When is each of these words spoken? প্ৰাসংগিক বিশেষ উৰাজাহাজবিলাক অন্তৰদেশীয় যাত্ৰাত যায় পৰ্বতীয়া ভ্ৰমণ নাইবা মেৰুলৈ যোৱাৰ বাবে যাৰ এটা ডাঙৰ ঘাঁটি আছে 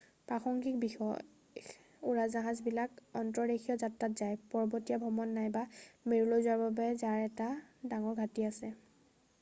প্ৰাসংগিক 0.29 0.77
বিশেষ 0.83 1.67
উৰাজাহাজবিলাক 2.13 2.95
অন্তৰদেশীয় 3.19 3.77
যাত্ৰাত 3.83 4.09
যায় 4.23 4.41
পৰ্বতীয়া 4.55 4.99
ভ্ৰমণ 5.05 5.37
নাইবা 5.37 5.65
মেৰুলৈ 6.15 6.45
যোৱাৰ 6.49 6.61
বাবে 6.65 6.91
যাৰ 7.05 7.23
এটা 7.29 7.53
ডাঙৰ 7.93 8.21
ঘাঁটি 8.25 8.51
আছে 8.53 8.75